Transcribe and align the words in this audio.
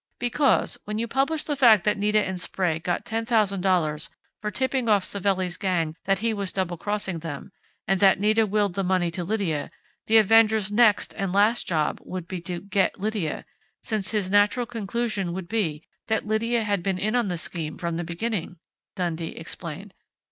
"Because, 0.17 0.79
when 0.85 0.97
you 0.97 1.07
publish 1.07 1.43
the 1.43 1.55
fact 1.55 1.83
that 1.83 1.95
Nita 1.95 2.19
and 2.25 2.41
Sprague 2.41 2.81
got 2.81 3.05
$10,000 3.05 4.09
for 4.41 4.49
tipping 4.49 4.89
off 4.89 5.03
Savelli's 5.03 5.57
gang 5.57 5.95
that 6.05 6.17
he 6.25 6.33
was 6.33 6.51
double 6.51 6.75
crossing 6.75 7.19
them, 7.19 7.51
and 7.87 7.99
that 7.99 8.19
Nita 8.19 8.47
willed 8.47 8.73
the 8.73 8.83
money 8.83 9.11
to 9.11 9.23
Lydia, 9.23 9.69
the 10.07 10.17
avenger's 10.17 10.71
next 10.71 11.13
and 11.19 11.31
last 11.31 11.67
job 11.67 11.99
would 12.03 12.27
be 12.27 12.41
to 12.41 12.61
'get' 12.61 12.99
Lydia, 12.99 13.45
since 13.83 14.09
his 14.09 14.31
natural 14.31 14.65
conclusion 14.65 15.33
would 15.33 15.47
be 15.47 15.83
that 16.07 16.25
Lydia 16.25 16.63
had 16.63 16.81
been 16.81 16.97
in 16.97 17.15
on 17.15 17.27
the 17.27 17.37
scheme 17.37 17.77
from 17.77 17.97
the 17.97 18.03
beginning," 18.03 18.57
Dundee 18.95 19.35
explained. 19.37 19.93